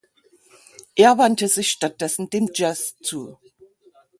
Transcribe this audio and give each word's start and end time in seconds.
Er 0.95 1.19
wandte 1.19 1.47
sich 1.47 1.69
stattdessen 1.69 2.27
dem 2.31 2.49
Jazz 2.55 2.95
zu. 3.03 3.37